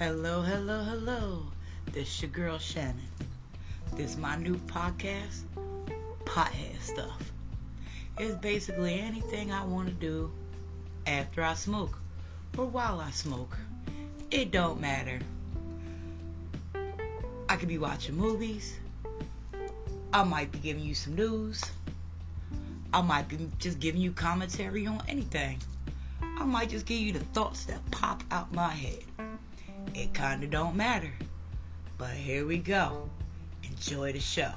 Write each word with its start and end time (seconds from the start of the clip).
Hello, 0.00 0.40
hello, 0.40 0.82
hello. 0.82 1.42
This 1.92 2.08
is 2.08 2.22
your 2.22 2.30
girl 2.30 2.56
Shannon. 2.56 2.96
This 3.96 4.16
my 4.16 4.34
new 4.34 4.56
podcast, 4.56 5.42
Pothead 6.24 6.80
Stuff. 6.80 7.30
It's 8.16 8.34
basically 8.36 8.98
anything 8.98 9.52
I 9.52 9.62
want 9.66 9.88
to 9.88 9.94
do 9.94 10.32
after 11.06 11.42
I 11.42 11.52
smoke 11.52 11.98
or 12.56 12.64
while 12.64 12.98
I 12.98 13.10
smoke. 13.10 13.58
It 14.30 14.52
don't 14.52 14.80
matter. 14.80 15.18
I 17.46 17.56
could 17.56 17.68
be 17.68 17.76
watching 17.76 18.16
movies. 18.16 18.78
I 20.14 20.24
might 20.24 20.50
be 20.50 20.60
giving 20.60 20.82
you 20.82 20.94
some 20.94 21.14
news. 21.14 21.62
I 22.94 23.02
might 23.02 23.28
be 23.28 23.50
just 23.58 23.78
giving 23.80 24.00
you 24.00 24.12
commentary 24.12 24.86
on 24.86 25.02
anything. 25.08 25.58
I 26.40 26.44
might 26.44 26.70
just 26.70 26.86
give 26.86 26.98
you 26.98 27.12
the 27.12 27.20
thoughts 27.20 27.66
that 27.66 27.78
pop 27.90 28.24
out 28.30 28.50
my 28.54 28.70
head. 28.70 29.04
It 29.94 30.14
kinda 30.14 30.46
don't 30.46 30.74
matter. 30.74 31.12
But 31.98 32.14
here 32.14 32.46
we 32.46 32.56
go. 32.56 33.10
Enjoy 33.62 34.12
the 34.12 34.20
show. 34.20 34.54